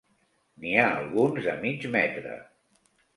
[0.63, 2.33] N'hi ha alguns de mig metre.